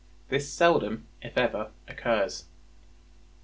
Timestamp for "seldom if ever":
0.51-1.69